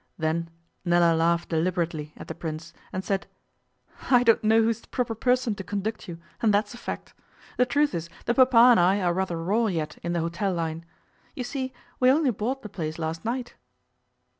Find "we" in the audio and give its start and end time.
11.99-12.09